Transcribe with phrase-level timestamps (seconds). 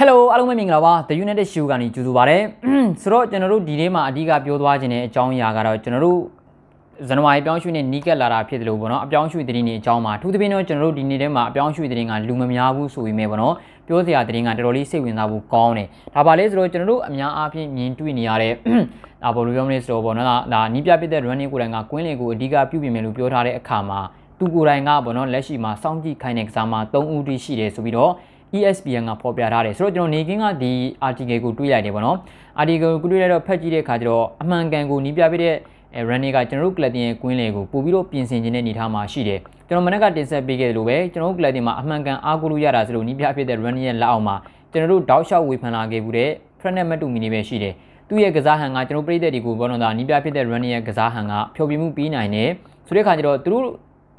[0.00, 2.38] Hello အားလုံးပဲမင်္ဂလာပါ The United Show ကနေကြိုဆိုပါရစေ
[3.02, 6.18] ဆိုတော့ကျွန်တော်တို့ဒီနေ့မှာအဓိကပြောသွားခြင်းတဲ့အကြောင်းအရာကတော့ကျွန်တော်တို့
[7.08, 13.54] ဇန်နဝါရီပြောင်းရွှေ့နဲ့နီးကပ်လာတာဖြစ်တယ်လို့ပေါ့နော်အပြောင်းရွှေ့သတင်းတွေအကြောင်းမှာအထူးသဖြင့်တော့ကျွန်တော်တို့ဒီနေ့ထဲမှာအပြောင်းရွှေ့သတင်းကလူမများဘူးဆိုပေမဲ့ပေါ့နော်
[13.86, 18.52] ပြောစရာသတင်းကတော်တော်လေးစိတ်ဝင်စားဖို့ကောင်းတယ်ဒါပါလေဆိုတော့ကျွန်တော်တို့အများအားဖြင့်မြင်တွေ့နေရတဲ့
[19.22, 24.00] ဒါဘောလုံးပြောမလဲဆိုတော့ပေါ့နော်ဒါနီးပြပစ်တဲ့ running ကိုယ်တိုင်ကကွင်းလင်ကိုအဓိကပြုပြင်မယ်လို့ပြောထားတဲ့အခါမှာ
[24.38, 28.12] သူကိုယ်တိုင်ကပေါ့နော်လက်ရှိမှာစောင့်ကြည့်ခိုင်းတဲ့ကစားမှာ3ဦးတည်ရှိတယ်ဆိုပြီးတော့
[28.56, 30.72] ESPN ကဖော်ပြထားတယ်ဆိုတော့ကျွန်တော်နေကင်းကဒီ
[31.06, 32.18] article ကိုတွေးလိုက်တယ်ပေါ့နော်
[32.60, 35.56] article ကိုတွေးလိုက်တော့ဖတ်ကြည့်တဲ့အခါကျတော့အမှန်ကန်ကိုနီးပြပေးတဲ့
[36.08, 44.36] running ကကျွန်တော်တို့ club တင်ရဲ့ကွင်းလေကိုပို့ပြီးတော့ပြင်ဆင်ခြင်းတဲ့အနေထားမှာရှိတယ်ကျွန်တော်မနေ့ကတင်ဆက်ပေးခဲ့လို့ပဲကျွန်တော်တို့ club တင်မှာအမှန်ကန်အားကိုးလို့ရတာဆိုလို့နီးပြဖြစ်တဲ့ running ရဲ့လက်အောက်မှာ
[44.72, 47.74] ကျွန်တော်တို့တောက်လျှောက်ဝေဖန်လာခဲ့မှုတဲ့ Franet မတူမီနေပဲရှိတယ်
[48.08, 52.50] သူ့ရဲ့ကစားဟန်ကကျွန်တော်ပြည်သက်တွေကိုဘောနော်ဒါနီးပြဖြစ်တဲ့ running ရဲ့ကစားဟန်ကဖြောပြမှုပြီးနိုင်တယ်
[52.86, 53.64] ဆိုတဲ့အခါကျတော့သူတို့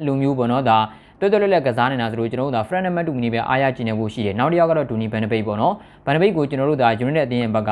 [0.05, 0.77] လူမျိုးပေါ့နော်ဒါ
[1.19, 5.73] တွဲတွဲလက်လက်ကစားနေတာဆိုလို့ကျွန်တော်တို့ဒါ friend နဲ့မှတ်တူမီနေပဲအားရကျင်နေဖို့ရှိတယ်နောက်တစ်ယောက်ကတော့ဒူနီဘန်နဘိတ်ပေါ့နော်
[6.05, 7.71] ဘန်နဘိတ်ကိုကျွန်တော်တို့ဒါ unit အတင်းရဲ့ဘက်က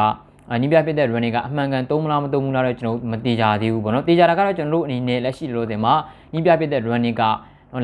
[0.61, 5.94] နီးပြပြတဲ့ running ကအမှန်ကန်သုံးမလားမသုံးဘူးလားတော့ကျွန်တော်မတေချာသေးဘူးပေါ့နော်တေချာတာကတော့ကျွန်တော်တို့အနေနဲ့လက်ရှိလိုတင်မှာ
[6.33, 7.22] နီးပြပြတဲ့ running က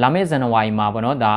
[0.04, 1.34] လာမယ့်ဇန်နဝါရီမှာပေါ့နော်ဒါ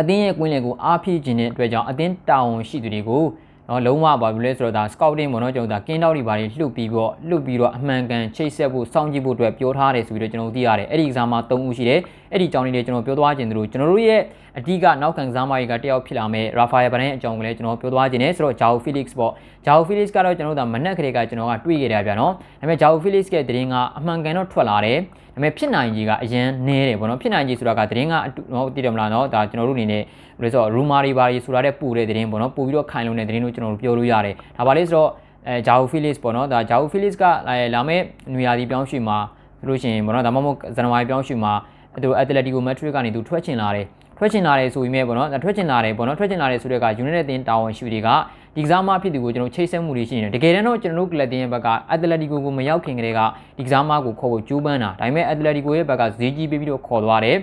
[0.00, 3.24] အတင်းရဲ့ကွင်းလေကိုအားဖြည့်ခြင်းတဲ့အတွက်ကြောင့်အတင်းတာဝန်ရှိသူတွေကို
[3.68, 12.00] နော်လုံးဝပါဘူးလဲဆိုတော့ဒါ scouting ပေါ့နော်ကျွန်တော်ဒါကင်းတောက်တွေပါလှုပ်ပြီးတော့လှုပ်ပြီးတော့အမှန်ကန်ချိတ်ဆက်ဖို့စောင့်ကြည့်ဖို့အတွက်ပြောထားတယ်ဆိုပြီးတော့ကျွန်တော်သိရတယ်အဲ့ဒီ exam မှာ3ဦးရှိတယ်
[12.32, 14.22] အဲ့ဒီအကြောင်းလေးတွေကျွန်တော်ပြောသွားခြင်းတို့ကျွန်တော်တို့ရဲ့
[14.58, 19.32] အဓိကနောက်ခံစားမတွေကတယောက်ဖြစ်လာမဲ့ Rafael Varane အကြောင်းကိုလည်းကျွန်တော်ပြောသွားခြင်းနဲ့ဆိုတော့ Joao Felix ပေါ့
[19.66, 24.98] Joao Felix ကတော့ကျွန်တော်တို့ဒါမနက်ကလေးကကျွန်တော်ကတွေးခဲ့တယ်ဗျာနော်ဒါပေမဲ့ Joao Felix ရဲ့တရင်ကအမှန်ကန်တော့ထွက်လာတယ်
[25.34, 30.02] ဒါပေမဲ့ဖြစ်နိုင်ကြီးကအရင်နဲတယ်ပေါ့နော်ဖြစ်နိုင်ကြီးဆိုတာကတရင်ကအတူတော့တည်တယ်မလားနော်ဒါကျွန်တော်တို့အနေနဲ့
[30.38, 35.10] ဘယ်လိုဆိုတော့ rumor တွေပါတွေဆိုတာတဲ့ပူတဲ့တရင်ပေါ့နော်ပို့ပြီးတော့ခိုင်လုံတဲ့တရင်လို့ကျွန်တော်တို့ပြောလို့ရတယ်ဒါပါလေဆိုတော့
[35.48, 37.24] အဲဂျာအိုဖီလစ်ပေါ့နော်ဒါဂျာအိုဖီလစ်က
[37.74, 39.18] လာမယ့်နွေရာသီပြောင်းရွှေ့မှာ
[39.58, 41.52] ဆိုလို့ရှိရင်ပေါ့နော်ဒါမှမဟုတ်ဇန်နဝါရီပြောင်းရွှေ့မှာ
[42.02, 43.86] သူအက်တလက်တီကိုမက်ထရစ်ကနေသူထွက်ချင်လာတယ်
[44.18, 48.08] ထွက်ချင်လာတယ်ဆိုပြီးမြဲပေါ့နော်ထွက်ချင်လာတယ်ပေါ့နော်ထွက်ချင်လာတယ်ဆိုတဲ့က unit အတင်းတာဝန်ရှိတွေက
[48.56, 53.20] ဒီကစားမဖြစ်သူကိုကျွန်တော်ချိတ်ဆက်မှုတွေရှိနေတယ်တကယ်တမ်းတော့ကျွန်တော်တို့ကလပ်တင်းရဲ့ဘက်က Atletico ကိုမရောက်ခင်ကတည်းက
[53.58, 57.36] ဒီကစားမကိုခေါ်ဖို့ကြိုးပမ်းတာဒါပေမဲ့ Atletico ရဲ့ဘက်ကဈေးကြီးပေးပြီးတော့ခေါ်သွားတယ်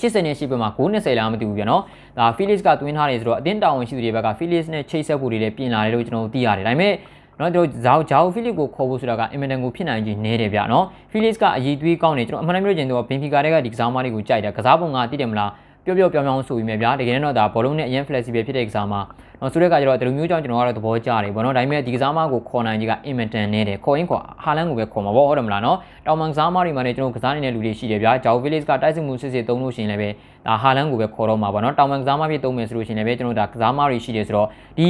[0.00, 1.82] 80နဲ့ရှိပဲမှာ920လားမသိဘူးပြန်နော်
[2.18, 6.92] ဒါ Felix ကတွင်းထားတယ်ဆိုတော့အတင်းတာဝန်ရှိသူတွေဘက်က Felix နဲ့ချိတ်ဆက်ဖို့တွေလည်းပြင်လာတယ်လို့ကျွန်တော်သိရတယ်ဒါပေမဲ့
[7.40, 15.50] နော်တို့ဇောက်ဂျာအိုဖီလစ်ကိုခေါ်ဖို့ဆိုတာကအင်မတန်ကိုဖြစ်နိုင်ကြီးနေတယ်ဗျနော်ဖီလစ်ကအရေးသွေးကောင်းတယ်ကျွန်တော်အမှန်တမ်းပြောချင်တော့ဘင်ဖီကာတွေကဒီကစားမတွေကိုကြိုက်တယ်ကစားပုံကသိတယ်မလား
[15.84, 18.94] ပျော့ပျော့ပြောင်းပြောင်းဆိုပြီးမြဲဗျာတကယ်တော့ဒါဘောလုံးနဲ့အရင် flexible ဖြစ်တဲ့ကစားမ
[19.41, 30.09] နော်ဆိုတဲ့အခါကျတော့ဒီလိုမျိုးကြောင့်ကျွန်တော်ကတော့သဘောကျတယ်ဗောနော်ဒါပေမဲ့ဒီကစားမကိုခေါ်နိုင်ကြီးကအင်မတန်နေတယ်ခေါ်ရင်ခေါ်ဟာလန်ကိုပဲခေါ်မှာဗောဟုတ်တယ်မလားနော်တောင်မန်ကစားမတွေမှာလည်းကျွန်တော်ကစားနေတဲ့လူတွေရှိတယ်ဗျာဂျောက်ဗီလစ်ကတိုက်စစ်မှုစစ်စစ်သုံးလို့ရှိရင်လည်းပဲ
[30.47, 34.47] ဒါဟာလန်ကိုပဲခေါ်တော့မှာဗောနော်တောင်မန်ကစားမဖြစ်သုံးမယ်ဆိုလို့ရှိရင်လည်းပဲကျွန်တော်ဒါကစားမတွေရှိတယ်ဆိုတော့
[34.77, 34.87] ဒီ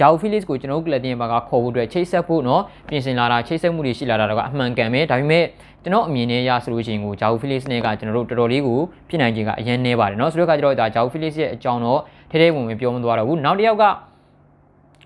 [0.00, 5.44] ဂျောက်ဗီလစ်ကိုကျွန်တော်ကလပ်တင်ဘာကခေါ်ဖို့အတွက်ချိတ်ဆက်ဖို့နော်ပြင်ဆင်လာတာချိတ်ဆက်မှုတွေရှိလာတာတော့အမှန်ကန်ပဲဒါပေမဲ့
[5.82, 13.84] ကျွန်တော်အမြင်နဲ့ရဆိုလို့ရှိရင်ကိုဂျာဝူဖီလစ်နဲ့ကကျွန်တော်တို့တော်တော်လေးကိုဖြစ်နိုင်ခြင်းကအရင်နေပါတယ်เนาะဆိုတော့ကကျတော့ဒါဂျာဝူဖီလစ်ရဲ့အကြောင်းတော့ ထဲထဲဝင်ဝင်ပြောမသွားတော့ဘူးနောက်တစ်ယောက်က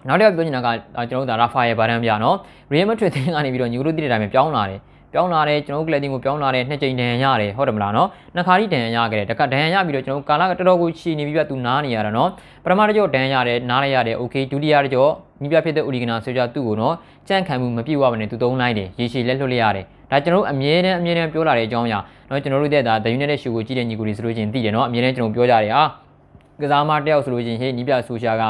[0.09, 0.69] နောက်တစ်ယောက်ပြောချင်တာက
[1.11, 2.37] ကျွန်တော်တို့ဒါရာဖာယယ်ဘာဒန်ပြเนาะ
[2.71, 4.81] ရီယယ်မက်ဒရစ်တင်းကနေပြီးတော့ညူရိုတီတဲ့အတိုင်းပြောင်းလာတယ်
[5.13, 12.29] ပြောင်းလာတယ်ကျွန်တော်တို့ကလပ်တင်ကိုပြောင်းလာတယ်နှစ်ကြိမ်ဒဏ်ရာရတယ်ဟုတ်တယ်မလားနော်နှစ်ခါထိဒဏ်ရာရခဲ့တယ်တခါဒဏ်ရာရပြီးတော့ကျွန်တော်ကာလာကတော်တော်ကိုချီနေပြီးပြသူနားနေရတာနော်
[12.65, 15.07] ပထမတစ်ကြောဒဏ်ရာရတယ်နားလိုက်ရတယ်โอเคဒုတိယတစ်ကြော
[15.43, 16.95] မိပြဖြစ်တဲ့ဥလီဂနာဆိုကြသူ့ကိုနော်
[17.29, 21.99] ကြန့်ခံမှုမပြည့်ဝဘဲနဲ့သူသုံးလိုက်တယ်ရေရှည်လက်လွတ်လိုက်ရတယ်ဒါကျွန်တော်တို့အမြဲတမ်းအမြဲတမ်းပြောလာတဲ့အကြောင်းအရာ
[22.29, 25.83] เนาะကျွန်တော်တို့တဲ့ဒါ The United Show ကိုကြည့်တဲ့ညီကိုတွေဆိုလို့ချင်းသိတယ်เนาะအမြဲတမ်းကျွန်တော်ပြောကြတယ်ဟာ
[26.63, 28.45] ကစားမတယောက်ဆိုလို့ချင်းဟေးနီးပြဆိုရှာက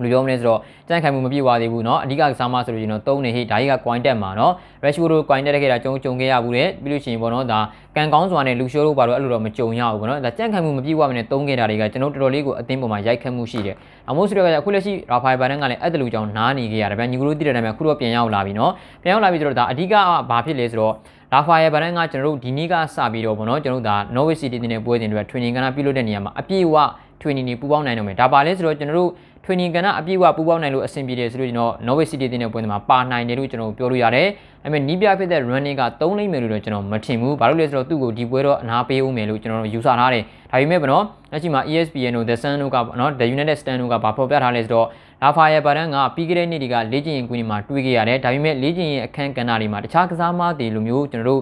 [0.00, 4.52] ဘယ်လိုပြောမလဲဆိုတော့ကြန့်ခိုင်မှုမပြည့်ဝသေးဘူးเนาะအဓိကကစားမဆိုလို့ချင်းတော့သုံးနေဟိဒါကြီးက coin တက်မှာเนาะ
[4.84, 7.60] Rashford တို့ coin တက်ခဲ့တာကြုံကြုံခဲ့ရဘူးတဲ့ပြီးလို့ရှိရင်ပေါ့เนาะဒါ
[7.96, 13.76] ကန်ကောင်းစွာနဲ့လူရှိုးတို့ဘာလို့အဲ့လိုတော့မကြုံရဘူးပေါ့เนาะဒါကြန့်ခိုင်မှုမပြည့်ဝမနဲ့သုံးခဲ့တာတွေကကျွန်တော်တော်တော်လေးကိုအသင်းပေါ်မှာရိုက်ခတ်မှုရှိတယ်
[14.08, 18.70] အမိုးဆိုတော့အခုလက်ရှိ Rafael Varane ကလည်းအဲ့တလူကြောင့်နားနေခဲ့ရတယ်ဗျညီကတို့သိတဲ့တိုင်းမှာခုတော့ပြန်ရောက်လာပြီเนาะ
[19.02, 19.94] ပြန်ရောက်လာပြီဆိုတော့ဒါအဓိက
[20.30, 20.94] ဘာဖြစ်လဲဆိုတော့
[21.32, 26.76] ရာဖာယယ်ဗရန်ကကျွန်တော်တို့ဒီနေ့ကစပြီးတော့ဗောနော်ကျွန်တော်တို့ဒါ Norwich City တင်တဲ့ပွဲစဉ်တွေ training ကဏ္ဍပြုလုပ်တဲ့နေရာမှာအပြည့်အဝ
[27.21, 29.11] training တွေပူးပေါင်းနိုင်တော့မယ်ဒါပါလဲဆိုတော့ကျွန်တော်တို့
[29.45, 34.27] training ကဏ္ဍအပြည့်အဝပူးပေါင်းနိုင်လို့အဆင်ပြေတယ်ဆိုလို့ကျွန်တော် Norwich City တင်တဲ့ပွဲစဉ်မှာပါနိုင်တယ်လို့ကျွန်တော်ပြောလို့ရတယ်
[34.63, 44.87] ဒါပေမဲ့နီးပြဖြစ်တဲ့ running က3လိမ့်မယ်လို့တော့ကျွန်တော်မထင်ဘူးဘာလို့လဲဆိုတော့သူ့ကိုဒီပွဲတော့အနာပေးဦးမယ်လို့ကျွန်တော်ယူဆထားတယ်ဒါပေမဲ့ဗောနော်လက်ရှိမှာ ESPN တို့ The Sun တို့ကနော် The United Stand တို့ကဘာဖော်ပြထားလဲဆိုတော့
[45.23, 51.41] လာဖာရဲ့ဗရန်ကပြီးခဲ့တဲ့နေ့တွေကလေ့ကျင့်ရင်ကွင်းမှာတွေးခဲ့ရတယ်ဒါပေမဲ့လေ့ကျင့်ရင်အခန်းကဏ္ဍတွေမှာတခြားကစားမတွေလိုမျိုးကျွန်တော်တို့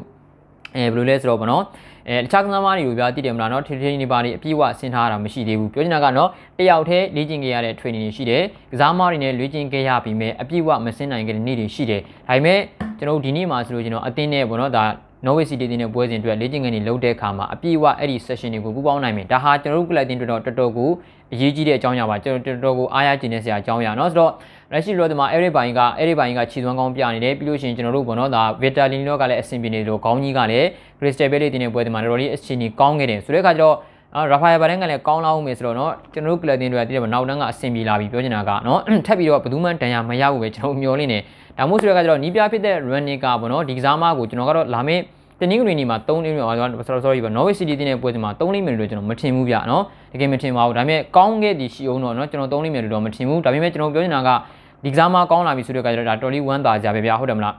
[0.76, 1.64] အဲဘယ်လိုလဲဆိုတော့ဗောနော်
[2.08, 6.28] အဲတခြားကစားမတွေကိုပြသိတယ်မလားနော်ထထနေပါနေအပြည့်ဝဆင်းထားတာမရှိသေးဘူးပြောချင်တာကနော်
[6.58, 8.42] တယောက်တည်းလေ့ကျင့်ခဲ့ရတဲ့ training တွေရှိတယ်
[8.72, 12.60] ကစားမတွေနဲ့လေ့ကျင့်ခဲ့ရပြီးမဲ့အပြည့်ဝမဆင်းနိုင်ခဲ့တဲ့နေ့တွေရှိတယ်ဒါပေမဲ့
[12.98, 14.84] ကျွန်တော်ဒီနေ့မှာဆိုလို့ကျွန်တော်အတင်းနဲ့ဗောနော်ဒါ
[15.24, 20.90] Norway City တင်တဲ့ပွဲစဉ်အတွက်လေ့ကျင့်ခန်းတွေလုပ်တဲ့အခါမှာအပြည့်အဝအဲ့ဒီ session တွေကိုပူးပေါင်းနိုင်မယ်ဒါဟာကျွန်တော်တို့ club တင်တော်တော်တော်ကို
[21.32, 24.32] အရေးကြီးတဲ့အကြောင်းအရာပါကျွန်တော်တော်တော်ကိုအားရကျင်တဲ့ဆရာအကြောင်းအရာเนาะဆိုတော့
[24.73, 30.67] လက်ရှိလောဒီမှာအဲ့ဒီဘိုင်းကအဲ့ဒီဘိုင်းကခြေသွမ်းကောင်းပြနေတယ်ပြီးလို့ရှိရင်ကျွန်တော်တို့ဘောနော်ဒါ Vitalin လောကလည်းအဆင်ပြေနေလို့ခေါင်းကြီးကလည်း
[30.99, 33.75] Crystal Palace တင်တဲ့ပွဲဒီမှာတော်တော်လေးအချိန်ကြီးကောင်းခဲ့တယ်ဆိုတဲ့အခါကျတော့
[34.15, 41.19] နော်ရာဖာယယ်ဘာဒန်ကလည်းကောင်းလာအောင်မယ်ဆိုတော့နော်ကျွန်တော်တို့ကလပ်တင်တွေကတည်တယ်မနောက်တန်းကအဆင်ပြေလာပြီပြောချင်တာကနော်ထပ်ပြီးတော့ဘယ်သူမှတန်ရမရဘူးပဲကျွန်တော်မျှော်လင့်နေ
[41.57, 45.01] ဒါမှမဟုတ်ဆိုတော့ကကျတော့နီးပြဖြစ်တဲ့ running ကပေါ့နော်ဒီကစားမကိုကျွန်တော်ကတော့လာမယ့်
[45.39, 46.55] တနင်္ဂနွေနေ့မှာ3လိမ့်မယ်ဟော
[46.87, 49.83] sorry sorry ပါ Norway City တင်းတဲ့ပွဲစဉ်မှာ3လိမ့်မယ်လို့ကျွန်တော်မထင်ဘူးဗျနော်
[50.13, 54.29] တကယ်မထင်ပါဘူးဒါပေမဲ့ကောင်းခဲ့သည်ရှိအောင်တော့နော်ကျွန်တော်3လိမ့်မယ်လို့တော့မထင်ဘူးဒါပေမဲ့ကျွန်တော်ပြောနေတာက
[54.83, 57.55] ဒီကစားမကောင်းလာပြီဆိုတော့ကကျတော့ဒါတော်လီ1သာကြပဲဗျဟုတ်တယ်မလား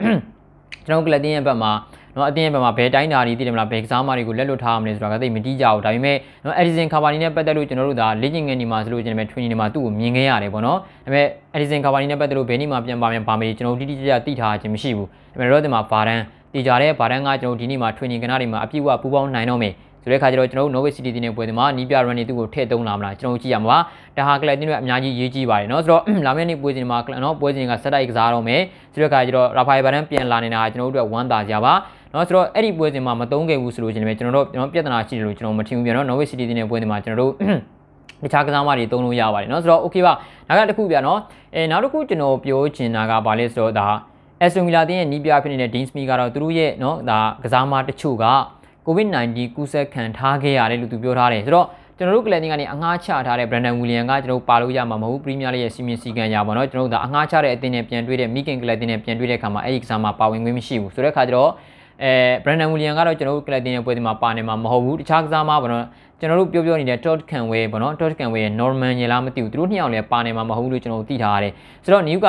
[0.86, 1.72] ကျွန်တော်ကလပ်တင်းရဲ့ဘက်မှာ
[2.14, 11.26] နော်အတင်းရဲ့ဘက်မှာဘယ်တိုင်းဓာရီတည်တယ်မလားဘယ်ကစားမတွေကိုလက်လွတ်ထားရမလဲဆိုတာကသိမတိကြဘူးဒါပေမဲ့နော် Edison Cavani နဲ့ပတ်သက်လို့ကျွန်တော်တို့ဒါလေ့ကျင့်ခန်းဒီမှာဆိုလို့ကျွန်တော် training ဒီမှာသူ့ကိုမြင်ခဲ့ရတယ်ပေါ့နော်ဒါပေမဲ့
[11.56, 16.20] Edison Cavani နဲ့ပတ်သက်လို့ဘယ်နေ့မှပြန်ပါပြန်ပါမယ်ကျွန်တော်တိတိကျကျသိထားခြင်းမရှိဘူးဒါပေမဲ့တော့ဒီမှာဗာဒန်
[16.52, 19.72] တည်ကြတဲ့ဗာဒန်ကကျွန်တော်ဒီနေ့မှာ training ကဏ္ဍတွေမှာအပြည့်အဝပူးပေါင်းနိုင်တော့မယ်
[20.03, 23.79] ဆိုတဲ့အခါကျတော့ကျွန်တော်တို့ Norway City တင်းရဲ့ပွဲဒီမှာနီးပြ run နေသူ့ကိုထည့်သုံးလာမလားကျွန်တော်ကြည့်ရမှာပါ
[24.17, 28.61] ဒါဟာကလပ်တင်းတွေအများကြီးရေးကြည့်ပါတယ်เนาะဆိုတော့လာမယ့်နေ့ပွဲစဉ်မှာနော်ပွဲစဉ်ကစက်တိုက်ကစားတော့မယ်
[28.93, 31.73] ဆိုတဲ့အခါကျတော့ Rafael Varane ပြန်လာနေတာကျွန်တော်တို့အတွက်ဝမ်းသာကြပါ
[32.11, 37.33] เนาะဆိုတော့အဲ့ဒီပွဲစဉ်မှာမသုံးခဲ့ဘူးဆိုလို့ရှင်ပဲကျွန်တော်တို့ကျွန်တော်ပြဿနာရှိတယ်လို့ကျွန်တော်မထင်ဘူးပြန်တော့ Norway City တင်းရဲ့ပွဲစဉ်မှာကျွန်တော်တို့
[38.23, 40.13] တခြားကစားမတွေသုံးလို့ရပါတယ်เนาะဆိုတော့ okay ပါ
[40.47, 41.19] နောက်ကတစ်ခုပြเนาะ
[41.55, 43.87] အဲနောက်တစ်ခုကျွန်တော်ပြောချင်တာကဘာလဲဆိုတော့ဒါ
[44.43, 48.25] Aston Villa တင်းရဲ့နီးပြဖြစ်နေတဲ့ Dean Smith ကတော့သူတို့ရဲ့เนาะဒါကစားမတချို့က
[48.86, 61.50] COVID-19 ကူးစက်ခံထားခဲ့ရတယ်လို့သူပြောထားတယ်ဆိုတော့ကျွန်တော်တို့ကလပ်တင်ကနေအငှားချထားတဲ့ Brandon William ကကျွန်တော်ပါလို့ရမှာမဟုတ်ဘူး Premier League ရဲ့စီမင်းစည်းကမ်းရပါတော့ကျွန်တော်တို့ဒါအငှားချတဲ့အသင်းနဲ့ပြန်တွေ့တဲ့ Miken ကလပ်တင်နဲ့ပြန်တွေ့တဲ့အခါမှာအဲ့ဒီကစားမှာပါဝင်ခွင့်မရှိဘူးဆိုတဲ့အခါကျတော့
[62.04, 62.12] အဲ
[62.44, 65.84] Brandon William ကတော့ကျွန်တော်တို့ကလပ်တင်ရဲ့ပွဲဒီမှာပါနေမှာမဟုတ်ဘူးတခြားကစားမှာပေါ့နော်
[66.18, 71.52] ကျွန်တော်တို့ပြောပြောနေတဲ့ Todd Canway ပေါ့နော် Todd Canway ရဲ့ Norman ရေလားမသိဘူးသူတို့နှစ်ယောက်လည်းပါနေမှာမဟုတ်ဘူးလို့ကျွန်တော်တို့သိထားရတယ်
[71.84, 72.26] ဆိုတော့ New က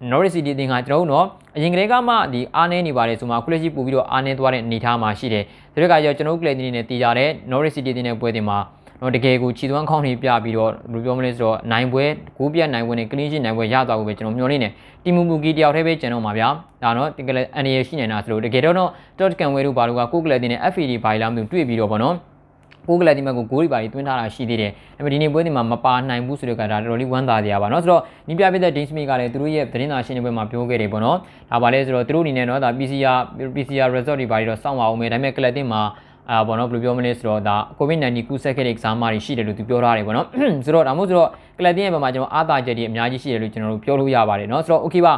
[0.00, 8.58] Norwich City တင်ကကျွန်တော်တို့တော့အရင်ကတည်းကမှဒီအားနည်းနေပါတယ်ဆိုမှခုလက်ရှိပို့ပြီးတော့အားနည်းသွားတဲ့အနေအထားမှာရှိတယ်ဒါတွေကကြောကျွန်တော်တို့ကလပ်တင်နဲ့တည်ကြတဲ့ Norwich City တင်တဲ့ပွဲတင်မှာ
[9.00, 12.04] တော့တကယ်ကိုခြေသွမ်းခေါင်းတွေပြပြီးတော့ဘယ်လိုပြောမလဲဆိုတော့နိုင်ပွဲ
[12.36, 14.68] ဂိုးပြတ်နိုင်ပွဲနဲ့ clean sheet နိုင်ပွဲရသွားဖို့ပဲကျွန်တော်မျှော်လင့်နေ
[15.04, 16.48] တီမူမူကီတယောက်တည်းပဲကျွန်တော်မှာဗျာ
[16.82, 22.14] ဒါတော့တကယ်လည်းအန်ရရှိနေတာဆိုလို့တကယ်တော့ Tot Canway တို့ဘာလို့ကကိုကလပ်တင်နဲ့ FAD ဘာလာမသိတွေ့ပြီးတော့ဗောနော်
[22.87, 31.17] ပိုးကလတီမက်ကိုဂိုးတွေပါပြီးတွင်းထားတာရှိသေးတယ်။ဒါပေမဲ့ဒီနေ့ပွဲဒီမှာမပါနိုင်ဘူးဆိုတော့ကဒါတော်တော်လေးဝမ်းသာစရာပါเนาะဆိုတော့နီးပြပြတဲ့ Dean Smith ကလည်းသူတို့ရဲ့သတင်းစာရှင်းလင်းပွဲမှာပြောခဲ့တယ်ပေါ့နော်။
[31.51, 33.17] ဒါပါလဲဆိုတော့သူတို့အနေနဲ့เนาะဒါ PCR
[33.55, 35.81] PCR result တွေပါပြီးတော့စောင့်ပါအောင်မယ်။ဒါပေမဲ့ကလတင်မှာ
[36.29, 40.27] အာဘောနော်ဘယ်လိုပြောမလဲဆိုတော့ဒါ COVID-19 ကူးစက်ခဲ့တဲ့ exam တွေရှိတယ်လို့သူပြောထားတယ်ပေါ့နော်
[40.65, 41.29] ဆိုတော့ဒါမှမဟုတ်ဆိုတော့
[41.59, 45.13] ကလတင်ရဲ့ဘက်မှာကျွန်တော်အားသာချက်တွေအများကြီးရှိတယ်လို့ကျွန်တော်တို့ပြောလို့ရပါတယ်เนาะဆိုတော့ okay ပါ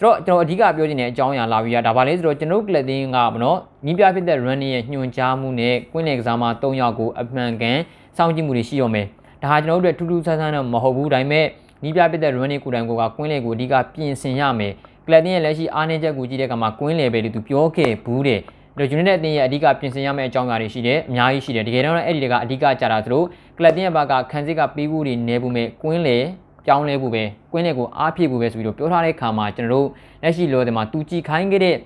[0.00, 7.78] ဆိုတော့ကျွန်တော်အဓိကပြောချင်တဲ့အကြောင်းအရာလာပြီးရဒါပါလဲဆိုတော့ကျွန်တော်ကလတင်ကမနော်ညီးပြဖြစ်တဲ့ run ရဲ့ညွှန်ကြားမှုနဲ့ကွင်းလယ်ကစားမ၃ယောက်ကိုအမှန်ကန်
[8.16, 9.06] စောင့်ကြည့်မှုတွေရှိရမယ်
[9.42, 11.46] ဒါဟာကျွန်တော်တို့အတွက်ထူးထူးဆန်းဆန်းတော့မဟုတ်ဘူးဒါပေမဲ့
[11.82, 14.72] ညီးပြဖြစ်တဲ့ run ကိုတိုင်ကိုကကွင်းလယ်ကိုအဓိကပြင်ဆင်ရမယ်
[15.06, 18.40] ကလတင်ရဲ့လက်ရှိအားနည်းချက်ကိုကြည့်တဲ့အခါမှာကွင်းလယ်ပဲလို့သူပြောခဲ့ဘူးတဲ့
[18.78, 23.26] တော့ unit အတင်းရဲ့အဓိကပြင်ဆင်ရမယ့်အကြောင်းအရာတွေရှိတယ်အများကြီးရှိတယ်တကယ်တော့အဲ့ဒီတကအဓိကကြတာသူတို့
[23.58, 26.18] ကလပ်တင်းရဲ့ဘက်ကခန်းစစ်ကပေးဖို့တွေနေဖို့မဲ့ကွင်းလေ
[26.66, 27.22] ပြောင်းလဲဖို့ပဲ
[27.52, 29.88] ကွင်းလေကိုအားဖြည့်ဖို့ပဲဆိုပြီးတော့ပြောထားတဲ့ခါမှာကျွန်တော်တို့
[30.22, 31.76] လက်ရှိလောဒီမှာတူကြည်ခိုင်းခဲ့တဲ့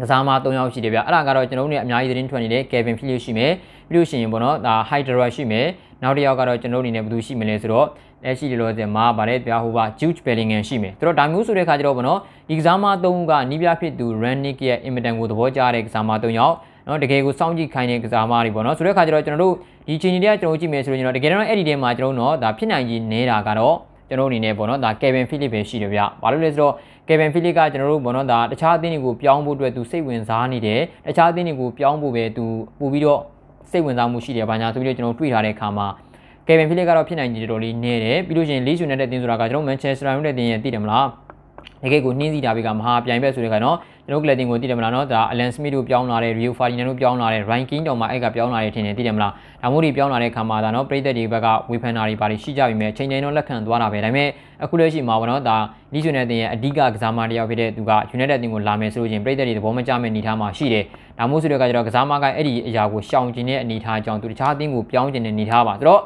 [0.00, 3.52] ကစားမ၃ယောက်ရှိတယ်ဗျအဲ့ဒါကတော့ကျွန်တော်တို့ ਨੇ အများကြီးသတင်းထွက်နေတဲ့ Kevin Phillips ရှိမယ်
[3.90, 5.66] ပြီးလို့ရှိရင်ပေါ့နော်ဒါ Hydra ရှိမယ်
[6.02, 7.86] နောက်တစ်ယောက်ကတော့ကျွန်တော်တို့အနေနဲ့ဘယ်သူရှိမလဲဆိုတော့
[8.24, 12.18] လက်ရှိလောဆယ်မှာဗါတဲ့ပြဟိုပါ Jude Bellingham ရှိမယ်သူတို့ဒါမျိုးဆိုတဲ့ခါကျတော့ဗောနော်
[12.48, 16.54] ဒီကစားမ၃ကနီးပြဖြစ်သူ Rannick ရဲ့ Invitan ကိုသဘောကျတဲ့ကစားမ၃ယောက်
[16.88, 19.54] နော်တကယ်ကိုစောင့်ကြည့်ခိုင်းတဲ့ကစားမတွေပေါ့နော်ဆိုတဲ့ခါကျတော့ကျွန်တော်တို့
[19.86, 23.76] ဒီချိန်ကြီးတွေကကျွန်တော်ကြည့်မယ်ဆိုရင်တော့တကယ်တော့အဲ့ဒီထဲမှာကျွန်တော်တို့တော့ဒါဖြစ်နိုင်ကြီးနေတာကတော့
[24.08, 26.74] ကျွန်တော်အနေနဲ့ပေါ့နော်ဒါ Kevin Phillips ပဲရှိတယ်ဗျ။ဘာလို့လဲဆိုတော့
[27.08, 32.44] Kevin Phillips ကကျွန်တော်တို့ပေါ့နော်ဒါတခြားအသင်းတွေကိုပြောင်းဖို့အတွက်သူစိတ်ဝင်စားနေတယ်။တခြားအသင်းတွေကိုပြောင်းဖို့ပဲသူ
[32.80, 33.20] ပို့ပြီးတော့
[33.70, 35.86] စိတ်ဝင်စားမှုရှိတယ်။ဘာညာဆိုပြီးတော့ကျွန်တော်တွေ့ထားတဲ့အခါမှာ
[36.46, 41.06] Kevin Phillips ကတော့ဖြစ်နိုင်ကြီးတော်တော်လေးနေတယ်။ပြီးလို့ရှိရင် Leeds United အသင်းဆိုတာကကျွန်တော် Manchester United အသင်းရဲ့သိတယ်မလား။
[41.84, 43.76] တကယ်ကိုနှင်းစီတာဘက်ကမဟာပြိုင်ဘက်ဆိုတဲ့ခါနော်
[44.08, 54.28] ကျွန်တော်ကလတင်ကိုသိတယ်မလားနော်ဒါ Alan Smith တို့ပြောင်းလာတဲ့ Rio Ferdinand တို့ပြောင်းလာတဲ့ Ryan King တောင်မှအဲ့ကပြောင်းလာတဲ့ထင်တယ်သိတယ်မလားဒါမို့ဒီပြောင်းလာတဲ့ခါမှာဒါနော်ပြည်သက်တွေဘက်ကဝေဖန်တာတွေပါရှိကြပြီမဲ့ချိန်ချိန်တော့လက်ခံသွားတာပဲဒါပေမဲ့
[54.64, 55.56] အခုလက်ရှိမှာပေါ့နော်ဒါ
[55.92, 60.84] Leeds United ရဲ့အဓိကကစားမတစ်ယောက်ဖြစ်တဲ့သူက United တင်ကိုလာမယ်ဆိုလို့ချင်းပြည်သက်တွေသဘောမကျမဲ့အနေထားမှာရှိတယ်
[61.18, 66.00] ဒါမို့ဆိုတဲ့ခါကျတော့ကစားမကအဲ့ဒီအရာကိုရှောင်ကျင်တဲ့အနေထားအကြောင်းသူတခြားအသင်းကိုပြောင်းကျင်တဲ့အနေထားပါဆိုတော့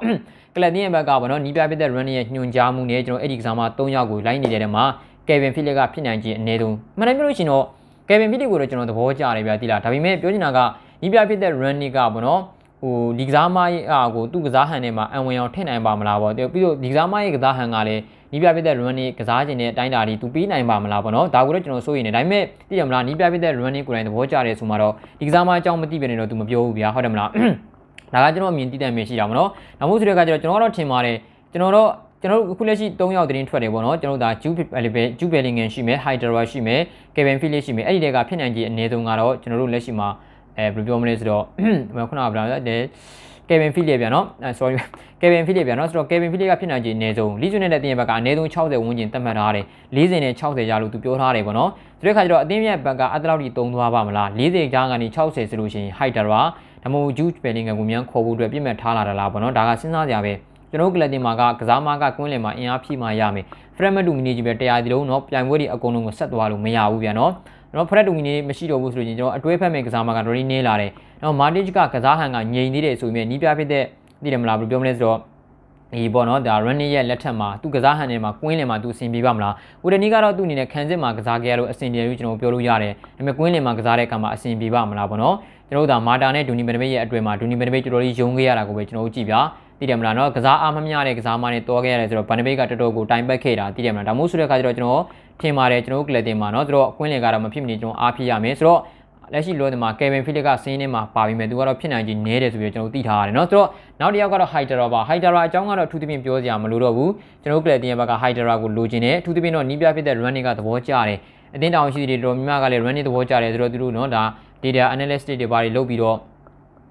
[0.54, 4.84] ကလပ်တင်းရဲ့ဘက်ကပေါ့နော်နီးပြဖြစ်တဲ့ run ရဲ့ညွှန်ကြားမှုနဲ့ကျွန်တော်အဲ့ဒီကစားမ၃ယောက်ကိုလိုက်နေတဲ့တဲမှာ
[5.28, 7.64] ကယ်ဗင်ဖိလစ်ကဖြစ်နိုင်ခြင်းအနည်းဆုံးမှန်တယ်ပြောလို့ရှိရင်တော့
[8.08, 10.58] ကယ်ဗင်ဖိလစ်ကိုတော့ကျွန်တော်သဘောကျတယ်ဗျာတိလားဒါပေမဲ့ပြောချင်တာက
[11.02, 12.40] ဒီပြဖြစ်တဲ့ run ကပေါ့နော်
[12.80, 27.28] ဟိုဒီကစားမရဲ့အာကိုသူ့ကစားဟန်ထဲမှာအံဝင်အောင်ထည့်နိုင်ပါမလားပေါ့ပြီးတော့ဒီကစားမရဲ့ကစားဟန်ကလည်းနီးပြဖြစ်တဲ့ run ကစားခြင်းနဲ့အတိုင်းတာဒီသူပြီးနိုင်ပါမလားပေါ့နော်ဒါကိုတော့ကျွန်တော်စိုးရိမ်နေဒါပေမဲ့သိရမလားနီးပြဖြစ်တဲ့ run ကိုယ်တိုင်သဘောကျတယ်ဆိုမှတော့ဒီကစားမအကြောင်းမသိပဲနေတော့သူမပြောဘူးဗျာဟုတ်တယ်မလား
[28.12, 31.16] ဒါကကျွန်တော်အမြင်တည်တတ်မြင်ရှိတာမနော်နောက်မို့ဆိုတဲ့ကကျတော့ကျွန်တော်ကတော့ထင်ပါတယ်
[31.52, 31.90] ကျွန်တော်တော့
[32.22, 36.80] ကျွန်တော်တို့အခုလက်ရှိ3ယောက်တင်းထွက်တယ်ပေါ့နော်ကျွန်တော်တို့ဒါဂျူဘယ်ပဲဂျူဘယ်လင်ဂန်ရှိမယ်ဟိုက်ဒရာရှိမယ်
[37.16, 40.08] ကေဗင်ဖီလစ်ရှိမယ်အဲ့ဒီတဲကဖြစ်နိုင်ကြီးအနည်းဆုံးကတော့ကျွန်တော်တို့လက်ရှိမှာ
[40.56, 41.44] အဲဘယ်လိုပြောမလဲဆိုတော့
[42.08, 42.82] ခုနကပြောတဲ့
[43.48, 44.26] ကေဗင်ဖီလစ်ပြန်နော်
[44.58, 44.76] sorry
[45.20, 49.64] ကေဗင်ဖီလစ်ပြန်နော်ဆိုတော့ကေဗင်ဖီလစ်ကဖြစ်နိုင်ကြီးအနည်းဆုံးလီဂျွန်နဲ့တဲ့တင်ရဲ့ဘက်ကအနည်းဆုံး60ဝန်းကျင်သတ်မှတ်ထားတယ်
[49.96, 56.42] 40နဲ့60ကြာလို့သူပြောထားတယ်ပေါ့နော်ဆိုတဲ့ခါကျတော့အသင်းရဲ့ဘက်ကအတလောက်ထိတုံသွားပါမလား40ကြာကနေ60ဆိုလို့ရှိရင်ဟိုက်ဒရာ
[56.82, 60.32] ဒါမှမဟုတ်ဂျူးဘယ်လင်ဂမ်ကိုမြန်ခေါ်ဖို့အတွက်ပြစ်မှတ်ထားလာတာလားပေါ့နော်ဒါကစဉ်းစားကြရပဲ
[60.72, 63.44] ကျွန်တော်ကလပ်တင်မှာကကစားမကကွင်းလင်မှာအင်အားဖြည့်မှရမယ်
[63.76, 67.32] ဖရက်မက်တူမီနီကြီးပဲတရားဒီလုံးနော်ပြိုင်ပွဲတွေအကုန်လုံးကိုဆက်သွားလို့မရဘူးဗျာနော်
[67.74, 70.90] နော်ဖရက်တူမီနီမရှိတော့ဘူးဆိုရင်ကျွန်တော်အတွဲဖက်မဲ့ကစားမကတော်တော်နေလာတယ်
[71.22, 73.84] နော်မာတစ်ကကစားဟန်ကငြိမ်သေးတယ်ဆိုရင်နီးပြဖြစ်တဲ့
[74.22, 75.18] သိတယ်မလားဘယ်လိုပြောမလဲဆိုတော့
[75.92, 85.36] ဒီပေါ့နော်ဒါ running ရဲ့လက်ထက်မှာသူကစားဟန်တွေမှာကွင်းလင်မှာသူအဆင်ပြေပါမလားဦးဒနီကတော့သူ့အနေနဲ့ခံစစ်မှာကစားခဲ့ရလို့အဆင်ပြေလို့ကျွန်တော်ပြောလို့ရတယ်ဒါပေမဲ့ကွင်းလင်မှာကစားတဲ့အခါမှာအဆင်ပြေပါမလားပေါ့နော်
[85.68, 89.34] ကျွန်တော်တို့ဒါမာတာနဲ့ဒူနီဘန်ဒဘေးရဲ့အတွဲမှာဒူနီဘန်ဒဘေးတော်တော်လေးယုံခဲ့ရတာကိုပဲကျွန်တော်တို့ကြည့်ပြ
[89.81, 95.01] သိတယ်မလားနော်ကစားအားမမျှတဲ့ကစားမနဲ့တွားခဲ့ရတယ်ဆိုတော့ဘန်ဒဘေးကတော်တော်ကိုတိုင်ပတ်ခဲ့တာသိတယ်မလားဒါမှမဟုတ်ဆိုတဲ့အခါကျတော့ကျွန်တော်
[95.41, 98.81] ထင်ပါတယ်ကျွန်တော်တို့ကလပ်တင်မှာနော်သူတို့အကွင်းလင်ကတော့မဖြစ်မနေကျွန်တော်အားဖြစ်ရမယ်ဆိုတော့
[99.33, 103.69] လက်ရှိလောဒီမှာကယ်ဗင်ဖီလစ်ကစင်းနေမှာပါပြီးမယ်သူကတော့ဖြစ်နိုင်ကြီးနဲတယ်ဆိုပြီးကျွန်တော်သိထားရတယ်เนาะဆိုတော့
[103.99, 111.19] နောက်တစ်ယောက်ကတော့ Hydra ပါ Hydra အကြောင်းကတော့အထူးသဖြင့်ပြောစရာမလိုတော့ဘူးကျွန်တော်တို့ကလပ်တင်ရဲ့ဘက်က Hydra ကိုလိုချင်တယ်အထူးသဖြင့်တော့နီးပြဖြစ်တဲ့ running ကသဘောကျတယ်
[111.55, 114.23] အတင်းတောင်ရှိတွေတော်များများကလည်း running သဘောကျတယ်ဆိုတော့သူတို့เนาะဒါ
[114.63, 116.17] data analysis တွေဘာတွေလုပ်ပြီးတော့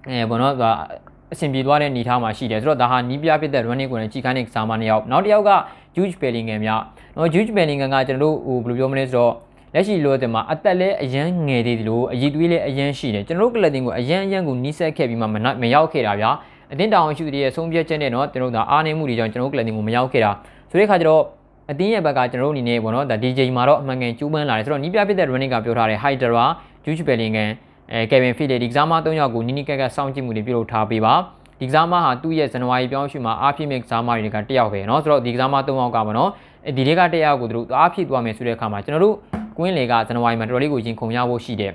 [0.09, 0.55] အဲဘောနော်
[1.34, 5.52] အဆင်ပြေသွားတဲ့အနေအထားမှာရှိတယ်ဆိုတော့ဒါဟာနီးပြဖြစ်တဲ့ running ကိုလည်းကြီးခိုင်းတဲ့စာမနှစ်ယောက်နောက်တစ်ယောက်က
[5.96, 6.72] Jude Bellingham မြ
[7.16, 9.34] နော် Jude Bellingham ကကျွန်တော်တို့ဟိုဘယ်လိုပြောမလဲဆိုတော့
[9.74, 15.26] လက်ရှိလိုတဲ့မှာအသက်လည်းအရန်ငယ်သေးတယ်လို့အည်သွေးလည်းအရန်ရှိတယ်ကျွန်တော်တို့ကလပ်တင်ကိုအရန်အရန်ကိုနီးစက်ခဲ့ပြီးမှ
[15.62, 16.30] မရောက်ခဲ့တာဗျာ
[16.72, 20.32] အတင်းတောင်ရှိတဲ့ဆုံးဖြတ်ချက်နဲ့တော့ကျွန်တော်တို့အားနည်းမှုတွေကြောင့်ကျွန်တော်တို့ကလပ်တင်ကိုမရောက်ခဲ့တာ
[20.70, 21.24] ဆိုတဲ့အခါကျတော့
[21.72, 26.46] အတင်းရဲ့ဘက်ကကျွန်တော်တို့အနေနဲ့ပေါ့နော်ဒါ DJ မှာတော့အမှန်ကန်ကျူးပန်းလာတယ်ဆိုတော့နီးပြဖြစ်တဲ့ running ကပြောထားတဲ့ Hydra
[26.84, 27.50] Jude Bellingham
[27.93, 31.15] အဲကယ်ဗင်ဖီလီဒီကစားမ၃ယောက်ကိုနီးနီးကက်ကက်စောင့်ကြည့်မှုတွေပြုလုပ်ထားပေးပါ
[31.61, 36.29] ဒီကစားမဟာသူ့ရဲ့ဇန်နဝါရီပြောင်းရွှေ့မှာအားဖြည့်မဲ့ကစားမတွေကတယောက်ပဲเนาะဆိုတော့ဒီကစားမ၃ယောက်ကပါเนาะ
[36.77, 39.17] ဒီတွေကတယောက်ကိုသူတို့အားဖြည့်သွားမယ်ဆိုတဲ့အခါမှာကျွန်တော်တို့
[39.57, 41.73] ကွင်းလေကဇန်နဝါရီမှာတော်တော်လေးကိုရင်ခုန်ရဖို့ရှိတယ်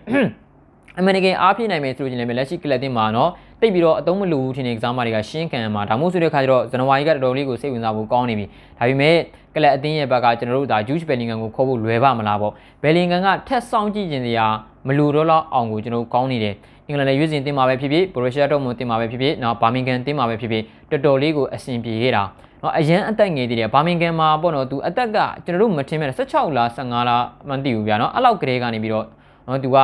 [1.00, 3.30] အမေရိကန်အားဖြည့်နိုင်မယ်ဆိုလို့ချင်းလည်းလက်ရှိကလပ်တင်မှာเนาะ
[3.62, 8.46] တိတ်ပြီးတော့အသုံးမလိုဘူးထင်တဲ့ကစားမတွေကရှင်းခံမှာဒါမှမဟုတ်ဆိုတဲ့ခါကျတော့ဇန်နဝါရီကတော်တော်လေးကိုစိတ်ဝင်စားဖို့ကောင်းနေပြီ
[8.80, 9.16] ဒါပေမဲ့
[9.57, 14.55] ကလပ်အသင်းရဲ့ဘက်ကကျွန်တော်တို့ဒါ Jude Bellingham ကိုခေါ်ဖို့လွယ်ပါမလားပေါ့ Bellingham ကထက်ဆောင်ကြည့်ခြင်းတရား
[14.87, 16.55] မလူတော့လောက်အောင်ကိုကျွန်တော်ကောင်းနေတယ်
[16.87, 22.23] အင်္ဂလန်ရဲ့ရွေးစင်တင်မှာပဲဖြစ်ဖြစ် Borussia Dortmund တင်မှာပဲဖြစ်ဖြစ်နော် Birmingham တင်မှာပဲဖြစ်ဖြစ်တော်တော်လေးကိုအဆင်ပြေခဲ့တာ
[22.63, 29.07] နော်အရန်အသက်ငယ်သေးတယ် Birmingham မှာပေါ့နော်သူအသက်ကကျွန်တော်တို့မထင်မဲ့16လား15လားမသိဘူးဗျာနော်အဲ့လောက်ကလေးကနေပြီးတော့
[29.49, 29.77] နော်သူက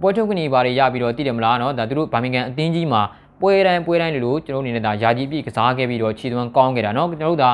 [0.00, 3.02] ပွဲထုတ်ကနေပါတွေရပြီးတော့တည်တယ်မလားနော်ဒါသူတို့ Birmingham အသင်းကြီးမှာ
[3.40, 7.50] ပွဲတိုင်းပွဲတိုင်းလို့ကျွန်တော်အနေနဲ့ဒါယာကြီးပြည့်ကစားခဲ့ပြီးတော့ခြေသွမ်းကောင်းခဲ့တာနော်ကျွန်တော်တို့ဒါ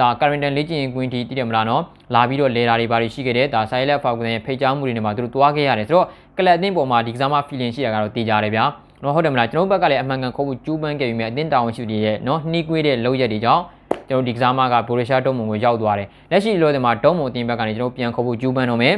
[0.00, 1.82] ဒါ Carrington လေ့ကျင့်ကွင်းတီတည်တယ်မလားနော်
[2.14, 8.64] လာပြီးတော့လဲတာတွေပါရှိခဲ့တယ်ဒါ Silent Falcon ရဲ့ဖိတ်ကြားမှုတွေနဲ့မှသူတို့တွားခဲ့ရတယ်ဆိုတော့ကလပ်အသင်းပေါ်မှာဒီကစားမ feeling ရှိရကတော့တည်ကြတယ်ဗျာ
[9.02, 13.62] နော်ဟုတ်တယ်မလားကျွန်တော်ဘက်ကလည်းအမှန်ကန်ခေါ်ဖို့ကျူးပန်းခဲ့ပြီးမြဲအသင်းတာဝန်ရှိတွေရဲ့နော်နှီးကွေးတဲ့လောက်ရက်တွေကြောင့်
[14.08, 18.94] ကျွန်တော်ဒီကစားမကဘိုရရှာဒုံမုံကိုရောက်သွားတယ်လက်ရှိလို့ဒီမှာဒုံမုံအသင်းဘက်ကနေကျွန်တော်ပြန်ခေါ်ဖို့ကျူးပန်းတော့မယ်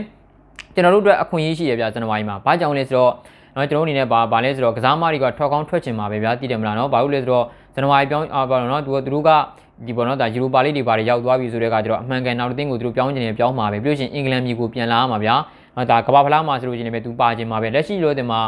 [0.74, 3.12] ကျွန်တော်တို့အတွက်အခွင့်အရေးရှိရဗျာဇန်နဝါရီမှာဘာကြောင့်လဲဆိုတော့
[3.56, 9.30] နော်ကျွန်တော်အနေနဲ့ဘာဘာလဲဆိုတော့ကစားမတွေကထွက်ကောင်းထွက်ချင်မှာပဲဗျာတည်တယ်မလားနော်ဘာလို့လဲဆိုတော့ဇန်နဝါရီပြောင်းအာဘာလို့နော်သူတို့က
[9.86, 15.34] ဒီပေါ်တော့ဒါယူရိုပါလိတွေဘာတွေရောက်သွားပြီဆိုတဲ့အခါကျတော့အမှန်ကန်နောက်တစ်သင်းကိုသူတို့ပြောင်းချင်တယ်ပြောင်းမှာပဲပြီးလို့ရှိရင်အင်္ဂလန်ပြည်ကိုပြန်လာမှာဗျာ
[15.90, 18.40] ဒါကဘာဖလားမှာဆိုလို့ရှိရင်လည်းသူပါခြင်းမှာပဲလက်ရှိလို့တင်မှာ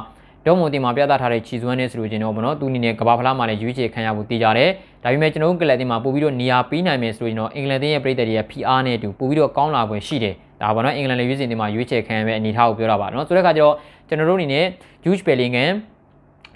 [0.45, 4.71] ဒေါမွန်တင်မှာပြသထားတဲ့ခြီစွမ်းနဲ့ဆိုလို့ချင်းတော့ဗောနော်သူအနေနဲ့ကဘာဖလားမှာလည်းရွေးချယ်ခံရဖို့တည်ကြတယ်
[5.03, 13.75] ဒါပေမဲ့ကျွန်တော်တို့ကလပ်တင်မှာပို့ပြီးတော့နေရာပေးနိုင်မယ်ဆိုလို့ချင်းတော့အင်္ဂလန်တင်ရဲ့ပြည်သက်တွေရဲ့ PR နဲ့အတူပို့ပြီးတော့ကောင်းလာခွင့်ရှိတယ်ဒါဗောနော်အင်္ဂလန်လေရွေးစင်တင်မှာရွေးချယ်ခံရမယ့်အနေအထားကိုပြောတာပါနော်ဆိုတဲ့အခါကျတော့
[14.09, 14.67] ကျွန်တော်တို့အနေနဲ့
[15.05, 15.75] Jude Bellingham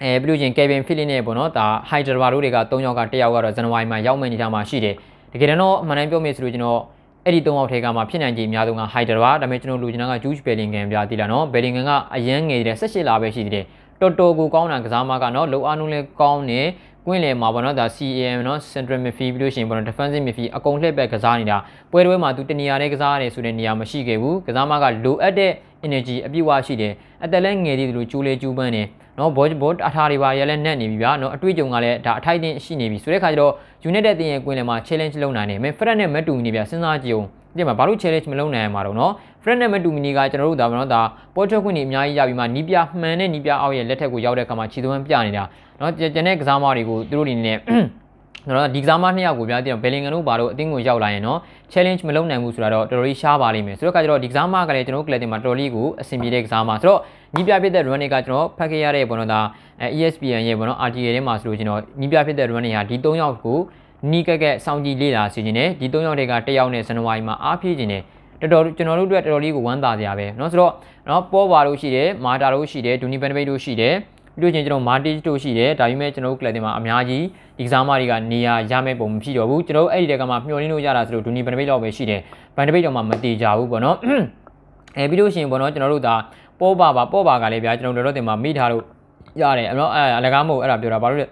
[0.03, 4.95] အဲပြီးလို့ချင်း Kevin Phillips နဲ့ပေါ့နော်ဒါ Hydra တို့တွေက၃ယောက်က၁ယောက်ကတော့ဇန်နဝါရီမှာရောက်မယ့်အနေအထားမှာရှိတယ်
[5.33, 6.81] တကယ်တော့အမှန်တမ်းပြောမယ်ဆိုလို့ကျွန်တော်
[7.25, 13.65] အဲ့ဒီ၃ယောက်ထဲကမှဖြစ်နိုင်ခြေအများဆုံးက Hydra ဒါပေမဲ့ကျွန်တော်လူချင်တာက Jude Bellingham ပြတိလာနော် Bellingham ကအရန်ငယ်တယ်18လပဲရှိသေးတယ်
[14.01, 16.61] တော်တော်ကိုကောင်းတာကစားမကနော်လောအားလုံးလည်းကောင်းနေ
[17.05, 21.57] ကွင်းလေမှာပေါ့နော်ဒါ CAM နော် Central Midfield ပြီးလို့ရှိရင်ပေါ့နော် Defensive Midfield အကုန်လှည့်ပဲကစားနေတာ
[21.91, 25.51] ပွဲတွဲမှာသူတနေရာနဲ့ကစားရတယ်ဆိုတဲ့နေရာမရှိခဲ့ဘူးကစားမကလိုအပ်တဲ့
[25.87, 26.93] energy အပြည့်အဝရှိတယ်
[27.23, 28.83] အသက်လည်းငယ်သေးတယ်လို့ကျိုးလေကျူးပန်းနေ
[29.18, 33.52] နော်ဘောဘောအထာတွေပါရလဲနဲ့နေပြီဗျာနော်အတွေ့အကြုံကလည်းဒါအထိုက်အသင့်ရှိနေပြီဆိုတဲ့ခါကျတော့
[33.88, 41.02] United တင်ရဲ့ကွင်းလေမှာ challenge လုပ်နိုင်တယ်မင်း Fred နဲ့ Matt တူနေဗျာစဉ်းစားကြည့်အောင်ဒီမှာဘာလို့ challenge မလုပ်နိုင်မှာတော့เนาะ friend နဲ့မတူမီနီကကျွန်တော်တို့ဒါမနော်ဒါ
[41.34, 45.44] ပေါ်ထွက်ခွင့်တွေအများကြီးရပြီးမှနီးပြမှန်တဲ့နီးပြအောက်ရဲ့လက်ထက်ကိုရောက်တဲ့အခါမှာခြေသွမ်းပြနေတာ
[45.78, 47.58] เนาะကျန်တဲ့ကစားမတွေကိုသူတို့အနေနဲ့
[48.48, 51.38] နော်ဒီကစားမနှစ်ယောက်ကိုပြတဲ့ဘယ်လင်ဂန်တို့ဘာလို့အတင်းကိုရောက်လာရင်နော်
[51.72, 57.00] challenge မလုပ်နိုင်ဘူးဆိုတော့တော်တော်လေးရှားပါလိမ့်မယ်ဆိုတော့ကကျတော့ဒီကစားမကလည်းကျွန်တော်တို့ club တင်မှာတော်တော်လေးကိုအဆင်ပြေတဲ့ကစားမဆိုတော့
[57.34, 59.40] ညီပြဖြစ်တဲ့ run တွေကကျွန်တော်ဖတ်ခဲ့ရတဲ့ဘောနော်ဒါ
[59.98, 63.58] ESPN ရဲ့ဘောနော် RTA ထဲမှာဆိုလို့ကျွန်တော်ညီပြဖြစ်တဲ့ run တွေဟာဒီ၃ယောက်ကို
[64.10, 68.02] နီးကက်ကက်စောင့်ကြည့်လေ့လာစီခြင်းနဲ့ဒီ၃ယောက်တွေကတစ်ယောက်နဲ့ဇန်နဝါရီမှာအားဖြည့်ခြင်းနဲ့
[68.40, 70.72] တော်တော်ကျွန်တော်တို့အတွက်တော်တော်လေးကိုဝမ်းသာစရာပဲเนาะဆိုတော့
[71.06, 73.94] เนาะပေါ်ပါလို့ရှိတယ်မာတာတို့ရှိတယ်ဒူနီဘန်ဒပိတ်တို့ရှိတယ်
[74.40, 77.24] ပြီးလို့ချင်းကျွန်တော်မာတီတို့ရှိတယ်ဒါပေမဲ့ကျွန်တော်တို့ကလပ်တင်မှာအများကြီး
[77.58, 82.20] ဒီကစားမတွေကနေရာရမဲ့ပုံမရှိတော့ဘူးကျွန်တော်တို့အဲ့ဒီတက်ကမှမျှော်လင့်လို့ရတာဆိုလို့ဒူနီဘန်ဒပိတ်တော့ပဲရှိတယ်
[82.56, 83.96] ဘန်ဒပိတ်တော့မှမတေကြဘူးပေါ့เนาะ
[84.96, 86.14] အဲပြီးလို့ရှိရင်ပေါ့เนาะကျွန်တော်တို့ဒါ
[86.61, 88.83] ပေါ်ပါပါပေါ်ပါကလည်းဗျာကျွန်တော်တို့တော့တင်မှာမိထားလို့
[89.41, 91.27] ရတယ်အဲ့တော့အဲအလကားမဟုတ်အဲ့ဒါပြောတာဘာလို့လဲ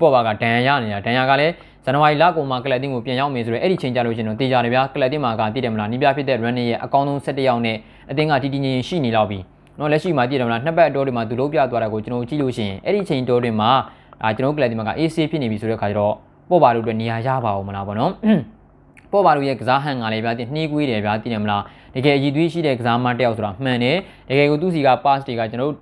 [0.00, 1.52] ပေါ်ပါကဒဏ်ရနေတာဒဏ်ရကလည်း
[1.84, 7.76] ဇန်နဝါရီလကုန်မှာကလပ်တင်ကိုပြန်ရောက်မယ်ဆိုတော့အဲ့ဒီချိန်ကြလို့ရှင်တော့တေးကြတယ်ဗျာကလပ်တင်မှာကတည်တယ်မလားနီးပြဖြစ်တဲ့ run ရဲ့အကောင်းဆုံး17ယောက်နဲ့
[8.10, 9.38] အသင်းကတည်တည်ငြိမ်ရှိနေလောက်ပြီ
[9.78, 13.70] နော်လက်ရှိမှာကြည့်တယ်မလားနှစ်ပတ်အတော်တွေမှာသူတို့ပြသွားတာကိုကျွန်တော်ကြည့်လို့ရှိရင်အဲ့ဒီချိန်တော်တွေမှာ
[14.22, 16.14] အာကျွန်တော်ကလပ်ဒီမှာက AC ဖြစ်နေပြီဆိုတဲ့ခါကျတော့
[16.50, 18.12] ပေါ့ပါလို့အတွက်နေရာရပါအောင်မလားပေါ့နော်
[19.12, 21.62] ပေါ့ပါလို့ရဲ့ကစားဟန်ကလည်းဗျာနှီးကွေးတယ်ဗျာသိတယ်မလား
[21.94, 23.96] တကယ်အည်သွေးရှိတဲ့ကစားမတယောက်ဆိုတာမှန်တယ်
[24.28, 25.72] တကယ်ကိုသူစီက pass တွေကကျွန်တော်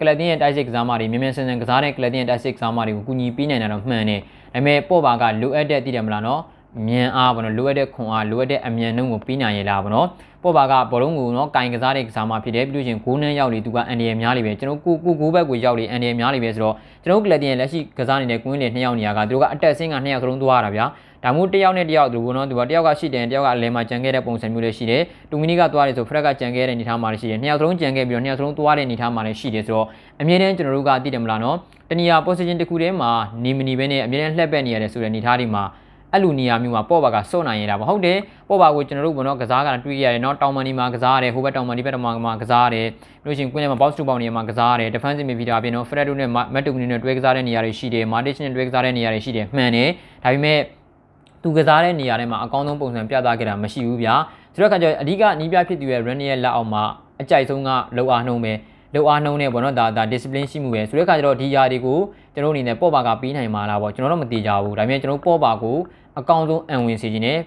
[0.00, 6.40] ကလပ်တင်ရဲ့တိုက်စစ်ကစားမတွေမြန်မြန်ဆန်ဆန်ကစားတဲ့ကလပ်တင်ရဲ့တိုက်စစ်ကစားမတွေကိုကူညီပေးနိုင်တာတော့မှန်တယ်ဒါပေမဲ့ပေါ့ပါကလိုအပ်တဲ့သိတယ်မလားနော်
[6.88, 10.08] မြန်အားပေါ့နော်လိုအပ်တဲ့ခွန်အားလိုအပ်တဲ့အမြန်နှုန်းကိုပြီးနိုင်ရလားပေါ့နော်
[10.42, 20.84] ပေါ်ပါကဘောလုံးကိုနော်ကင်ကစားတဲ့ကစားမှဖြစ်တယ်ပြီးလို့ချင်းဂိုးနှန်းရောက်လေသူကအန်ဒီရများလေပဲကျွန်တော်ကိုကိုဂိုးဘက်ကိုရောက်လေအန်ဒီရများလေပဲဆိုတော့ကျွန်တော်ကလပ်တင်ရဲ့လက်ရှိကစားနေတဲ့ကွင်းလေနှစ်ယောက်နေရာကသူတို့ကအတက်ဆင်းကနှစ်ယောက်စလုံးသွားရတာဗျာ
[21.23, 29.87] ဒါမှမဟုတ်တစ်ယောက်နဲ့တစ်ယောက်သူကနော်သူကတစ်ယောက်ကရှိတယ်တစ်ယောက်ကလဲမှာကြံခဲ့တဲ့ပုံစံမျိုးလေးရှိတယ်တူမီနီကသွားတယ်ဆိုဖရက်ကကြံခဲ့တဲ့အနေထားမှာလည်းရှိတယ်နှစ်ယောက်စလုံးကြံခဲ့ပြီးတော့နှစ်ယောက်စလုံးသွားတဲ့အနေထားမှာလည်းရှိတယ်ဆိုတော့
[30.21, 31.57] အမြဲတမ်းကျွန်တော်တို့ကသိတယ်မလားနော်
[31.89, 33.11] တနည်းအား position တစ်ခုတည်းမှာ
[33.43, 35.63] နေမနေဘဲနဲ့အမြဲတမ်းလှည့်ပက်နေရတယ်ဆိုတဲ့အနေထားတွေမှာ
[36.13, 38.17] အဲ့လိုနေရာမျိုးမှာပေါ့ပါကစော့နိုင်ရတာပေါ့ဟုတ်တယ်
[38.49, 42.87] ပေါ့ပါကိုကျွန်တော်တို့ဘောနော်ကစားကတွေးရတယ်เนาะတောင်မန်ဒီမှာကစားရတယ်ဟိုဘက်တောင်မန်ဒီဘက်တောင်မန်မှာကစားရတယ်
[43.23, 49.89] ပြီးလို့ရှိရင်ကွင်းထဲမှာ box to box နေရာမှာကစားရတယ် defensive midfielder အပြင်တော့ Fred နဲ့ Matt Tugni နဲ့တွဲကစားတဲ့နေရာတွေရှိတယ် Matic နဲ့တွဲကစားတဲ့နေရာတွေရှိတယ်မှန်တယ်
[50.23, 50.59] ဒါပေမဲ့
[51.42, 54.14] သူကစားတဲ့နေရာထဲမှာအကောင်းဆုံးပုံစံပြသခဲ့တာမရှိဘူးဗျာ
[54.54, 56.82] ဆိုတော့အခါကျအဓိကနီးပြဖြစ်သူရဲ့ run ရဲ့လက်အောက်မှာ
[57.20, 58.52] အကြိုက်ဆုံးကလောအားနှုံးပဲ
[58.94, 61.98] လောအားနှုံးနဲ့ပေါ့နော်ဒါဒါ discipline ရှိမှုပဲဆိုတဲ့အခါကျတော့ဒီຢာတွေကို
[62.34, 65.76] ကျွန်တော်အနေနဲ့ပေါ့ပါကပြီးနိုင်မှာလားပေါ့ကျွန်တော်တော့မသိကြဘူးဒါပေမဲ့ကျွန်တော်ပေါ့ပါကို
[66.18, 67.38] အကောင်းဆုံးအံဝင်စေခြင်းနဲ့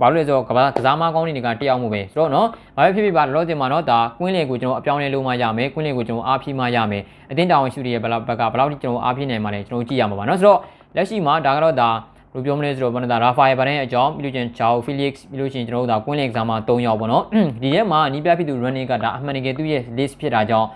[0.00, 10.58] ဘာလို့လဲဆိုတော့ကစားကစားမကောင်းတွေကတယောက်မှုပဲဆိုတော့နော်ဘာပဲဖြစ်ဖြစ်ပါလောဆယ်မှာတော့ဒါကွင်းလေကိုကျွန်တော်အပြောင်းလဲလုပ်မှရမယ်ကွင်းလေကိုကျွန်တော်အားဖြည့်မှရမယ်အတင်းတောင်ရှူတွေရဲ့ဘလောက်ဘက်ကဘလောက်ကျွန်တော်အားဖြည့်နိုင်မှလဲကျွန်တော်ကြည့်ရမှာပါနော်ဆိုတော့
[10.96, 17.24] လက်ရှိမှာဒါကတော့ဒါဘယ် လိုပြောမလဲဆိုတော့ဘာလဲဒါရာဖာယယ်ဗန်ရဲ့အကြောင်းပြီးလို့ချင်းဂျာအိုဖီလစ်ပြီးလို့ချင်းကျွန်တော်တို့ဒါကွင်းလေကစားမ3ယောက်ပေါ့နော်
[17.62, 20.68] ဒီထဲမှာနီးပြဖြစ်သူ running ကဒါအမှန်တကယ်သူ့ရဲ့ list ဖြစ်တာကြောင့်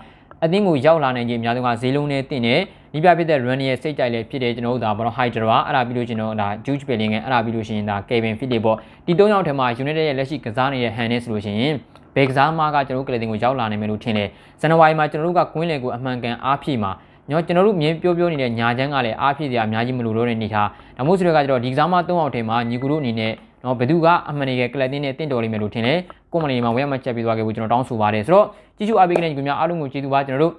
[0.43, 2.59] အသင်းကိုရောက်လာနိုင်ခြင်းအများဆုံးကဈေးလုံးနဲ့တင်တယ်
[2.93, 11.75] ဒီပြဖြစ်တဲ့ run ရဲ့စိတ်ကြိုက်လည်းဖြစ်တယ်ကျွန်တော်တို့ဒါဘာလို့ Hydra အဲ့ဒါပြီးလို့ကျွန်တော်ဒါ Juge Bellingham အဲ့ဒါပြီးလို့ရှိရင်ဒါ Kevin Phillips ပေါ့ဒီ၃ယောက်ထဲမှာ United ရဲ့လက်ရှိကစားနေတဲ့ hand နဲ့ဆိုလို့ရှိရင်
[12.15, 14.29] ဘယ်ကစားမကကျွန်တော်တို့ကလတင်ကိုရောက်လာနိုင်မယ်လို့ထင်တယ်
[14.61, 16.91] ဇန်နဝါရီမှာကျွန်တော်တို့ကကွင်းလယ်ကိုအမှန်ကန်အားဖြည့်မှာ
[17.29, 23.31] ညောကျွန်တော်တို့မြင်ပြောပြောနေတဲ့ညာချမ်းကလည်းအားဖြည့်စရာအများကြီးမလိုတော့တဲ့အနေထားဒါမို့ဆိုတော့ကကျတော့ဒီကစားမ၃ယောက်ထဲမှာညီကူတို့အနေနဲ့
[23.63, 25.99] နော်ဘယ်သူကအမှန်တကယ်ကလပ်တင်းနဲ့တင့်တော်လိမ့်မယ်လို့ထင်တယ်
[26.31, 28.45] ကိုမလီမှာဝယ်မှချက်ပြီးသွားခဲ့ဖို့ကျွန်တော်တောင်းဆိုပါတယ်ဆိုတော့
[28.77, 30.53] ကြည့်ရှုအားပေးတဲ့ညီကူများအားလုံးကိုကျေးဇူးပါကျွန်တော်တို့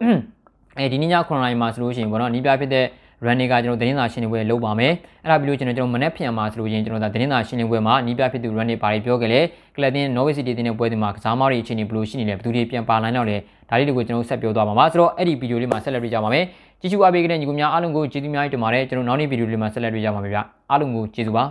[0.79, 2.87] အဲဒီနေ့ည9:00နာရီမှာဆိုလို့ရှိရင်ပေါ့နော်နီးပြဖြစ်တဲ့
[3.27, 4.93] running ကကျွန်တော်သတင်းစာရှင်းလင်းပွဲလုပ်ပါမယ်
[5.25, 9.41] အဲ့ဒါပြီးလို့ကျွန်တော်ကျွန်တော်မနေ့ပြန်မှာဆိုလို့ချင်းကျွန်တော်ဒါသတင်းစာရှင်းလင်းပွဲမှာနီးပြဖြစ်သူ running ဘာတွေပြောခဲ့လဲ
[9.77, 13.37] ကလပ်တင် Norwich City တင်တဲ့ပွဲဒီမှာကစားမောက်တွေအခြေအနေဘယ်လိုရှိနေလဲဘယ်သူတွေပြန်ပါလာနိုင်တော့လဲ
[13.71, 16.45] ဒါလေးတွေကိုကျွန်တော်ဆက်ပြောသွားပါမှာဆိုတော့အဲ့ဒီဗီဒီယိုလေးမှာဆက်လက်တွေ့ကြပါမယ်
[16.81, 20.39] ကြည့်ရှုအားပေးကြတဲ့ညီကိုများအားလုံးကိုကျေးဇူးများတင်ပါတယ်ကျွန်တော်နောက်နေ့ဗီဒီယိုလေးမှာဆက်လက်တွေ့ကြပါမယ်ဗျ
[20.71, 21.45] အားလုံးကိုကျေးဇူးပါ